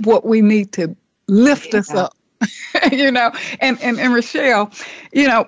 [0.03, 0.95] what we need to
[1.27, 1.79] lift yeah.
[1.79, 2.13] us up.
[2.91, 3.31] you know,
[3.61, 4.71] and, and and Richelle,
[5.11, 5.47] you know,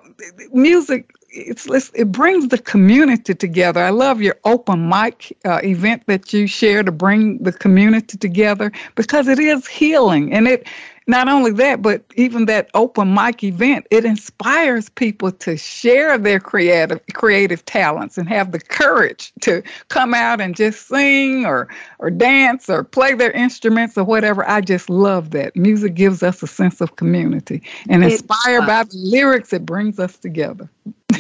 [0.51, 3.83] music it's, it's, it brings the community together.
[3.83, 8.71] I love your open mic uh, event that you share to bring the community together
[8.95, 10.67] because it is healing, and it
[11.09, 16.39] not only that, but even that open mic event, it inspires people to share their
[16.39, 21.67] creative creative talents and have the courage to come out and just sing or
[21.97, 24.47] or dance or play their instruments or whatever.
[24.47, 25.55] I just love that.
[25.55, 27.63] Music gives us a sense of community.
[27.89, 30.69] And inspired by the lyrics, it brings us together.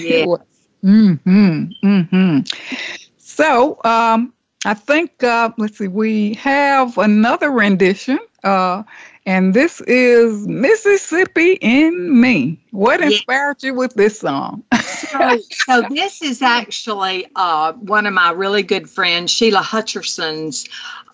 [0.07, 0.25] Yeah.
[0.83, 1.65] mm-hmm.
[1.83, 2.39] Mm-hmm.
[3.17, 4.33] So um
[4.65, 8.83] I think uh, let's see, we have another rendition uh,
[9.25, 12.59] And this is Mississippi in Me.
[12.71, 14.63] What inspired you with this song?
[14.81, 20.67] so, so, this is actually uh, one of my really good friends, Sheila Hutcherson's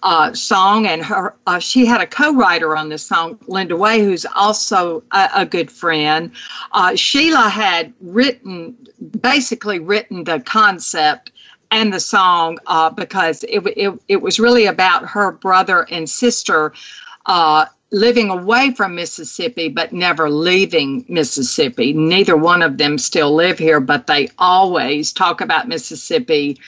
[0.04, 4.26] uh, song, and her uh, she had a co-writer on this song, Linda Way, who's
[4.36, 6.32] also a, a good friend.
[6.72, 8.78] Uh, Sheila had written,
[9.20, 11.32] basically written the concept
[11.72, 16.72] and the song uh, because it, it, it was really about her brother and sister
[17.26, 21.94] uh, living away from Mississippi but never leaving Mississippi.
[21.94, 26.60] Neither one of them still live here, but they always talk about Mississippi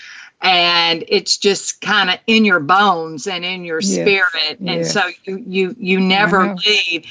[0.41, 3.93] and it's just kind of in your bones and in your yes.
[3.95, 4.93] spirit and yes.
[4.93, 7.03] so you you you never leave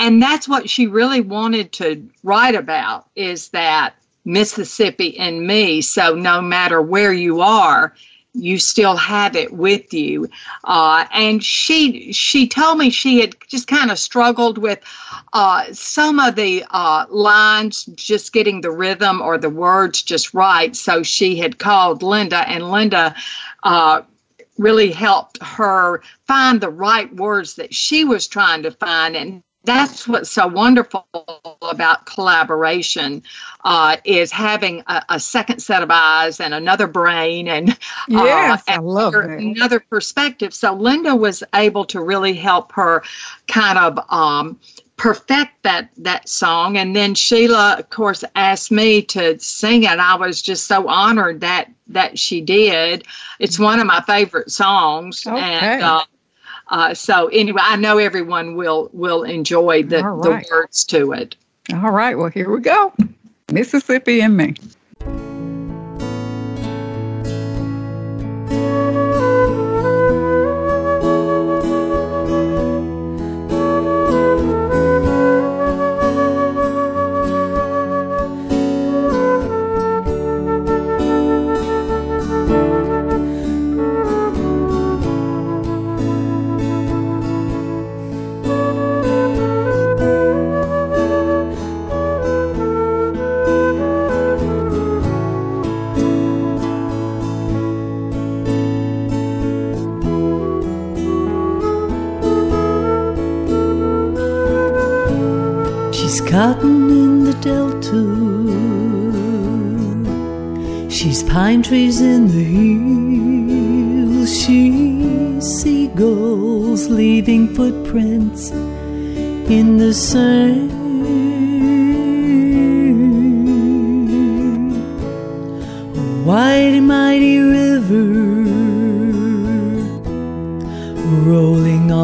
[0.00, 3.94] and that's what she really wanted to write about is that
[4.24, 5.80] Mississippi and me.
[5.80, 7.94] So no matter where you are,
[8.34, 10.28] you still have it with you.
[10.64, 14.80] Uh, and she she told me she had just kind of struggled with
[15.32, 20.74] uh, some of the uh, lines, just getting the rhythm or the words just right.
[20.74, 23.14] So she had called Linda, and Linda
[23.62, 24.02] uh,
[24.58, 30.08] really helped her find the right words that she was trying to find and that's
[30.08, 31.06] what's so wonderful
[31.62, 33.22] about collaboration
[33.64, 37.76] uh, is having a, a, second set of eyes and another brain and, uh,
[38.10, 40.52] and I love another, another perspective.
[40.52, 43.04] So Linda was able to really help her
[43.46, 44.58] kind of um,
[44.96, 46.76] perfect that that song.
[46.76, 49.98] And then Sheila, of course, asked me to sing it.
[49.98, 53.04] I was just so honored that that she did.
[53.38, 55.38] It's one of my favorite songs, okay.
[55.38, 56.04] and uh,
[56.72, 60.42] uh, so anyway, I know everyone will will enjoy the, right.
[60.42, 61.36] the words to it.
[61.70, 62.16] All right.
[62.16, 62.94] Well, here we go.
[63.52, 64.54] Mississippi and me.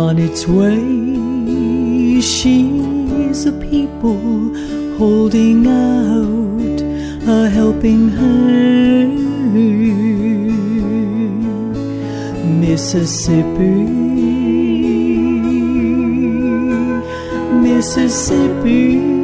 [0.08, 0.80] On its way.
[2.22, 2.54] She
[3.44, 4.18] a people
[4.96, 6.80] holding out
[7.28, 9.18] a helping hand.
[12.60, 13.76] Mississippi,
[17.66, 19.17] Mississippi,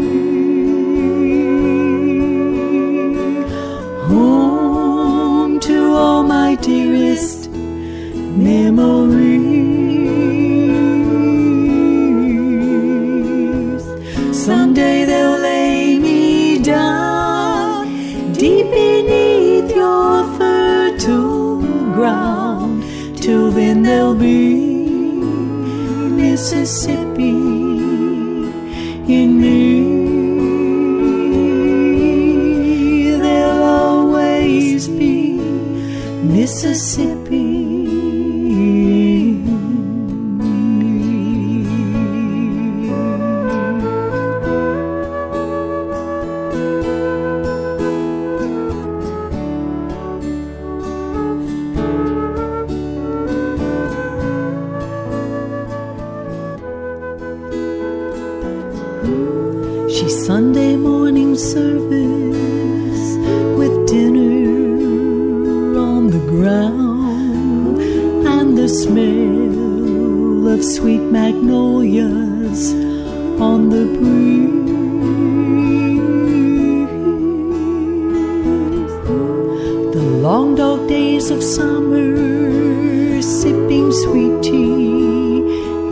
[83.44, 85.36] sipping sweet tea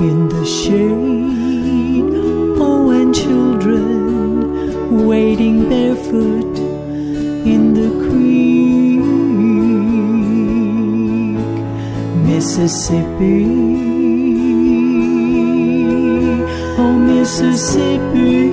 [0.09, 2.13] in the shade.
[2.67, 6.57] Oh, and children wading barefoot
[7.55, 9.05] in the creek.
[12.27, 13.45] Mississippi,
[16.81, 18.52] oh, Mississippi.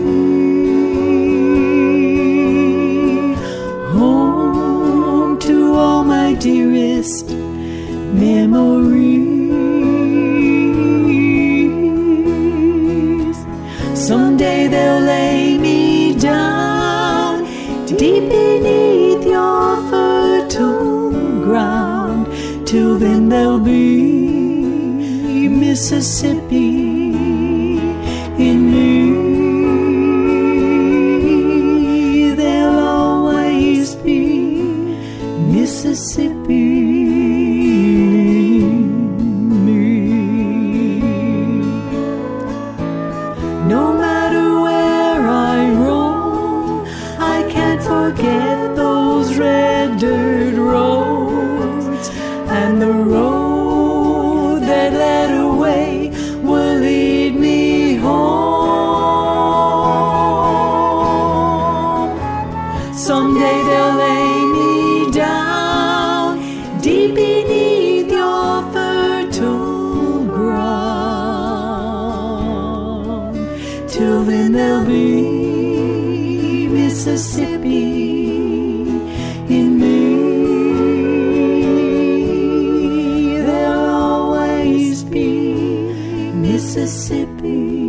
[86.60, 87.80] Mississippi.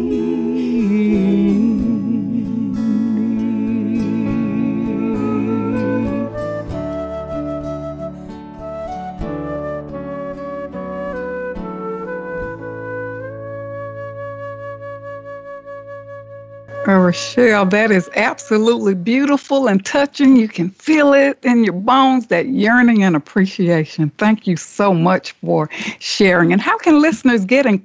[16.87, 20.37] Uh, Richelle, that is absolutely beautiful and touching.
[20.37, 24.11] You can feel it in your bones, that yearning and appreciation.
[24.11, 25.69] Thank you so much for
[25.99, 26.53] sharing.
[26.53, 27.85] And how can listeners get in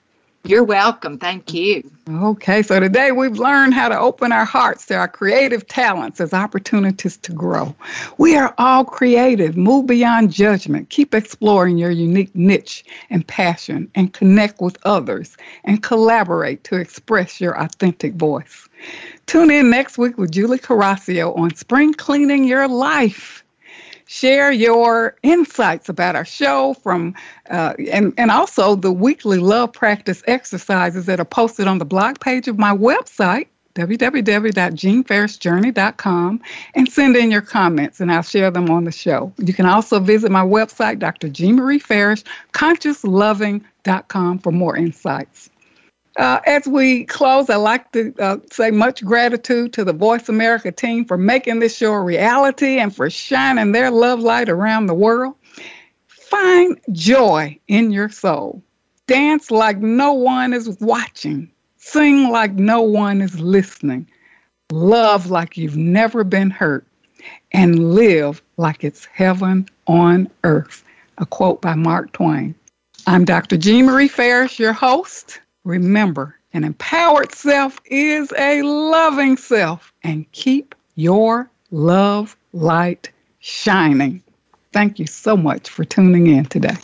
[0.49, 1.19] You're welcome.
[1.19, 1.83] Thank you.
[2.09, 6.33] Okay, so today we've learned how to open our hearts to our creative talents as
[6.33, 7.75] opportunities to grow.
[8.17, 9.59] We are all creative.
[9.59, 10.89] Move beyond judgment.
[10.89, 17.43] Keep exploring your unique niche and passion and connect with others and collaborate to express
[17.43, 18.71] your authentic voice.
[19.27, 23.45] Tune in next week with Julie Carrasio on Spring Cleaning Your Life
[24.09, 27.15] share your insights about our show from
[27.51, 32.19] uh, and, and also the weekly love practice exercises that are posted on the blog
[32.19, 36.41] page of my website www.jeanfarishjourney.com
[36.75, 39.31] and send in your comments and I'll share them on the show.
[39.37, 41.29] You can also visit my website, Dr.
[41.29, 45.51] Jean Marie Farish, consciousloving.com for more insights.
[46.19, 50.73] Uh, as we close, I'd like to uh, say much gratitude to the Voice America
[50.73, 54.95] team for making this show a reality and for shining their love light around the
[54.95, 55.37] world.
[56.09, 58.61] Find joy in your soul.
[59.07, 61.49] Dance like no one is watching.
[61.77, 64.09] Sing like no one is listening.
[64.73, 66.85] Love like you've never been hurt.
[67.53, 70.83] And live like it's heaven on earth.
[71.19, 72.57] A quote by Mark Twain.
[73.07, 73.57] I'm Dr.
[73.57, 75.41] Jean Marie Farish, your host.
[75.69, 83.11] Remember, an empowered self is a loving self, and keep your love light
[83.41, 84.23] shining.
[84.73, 86.79] Thank you so much for tuning in today.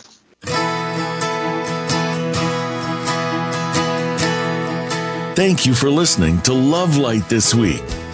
[5.33, 7.81] Thank you for listening to Love Light this week.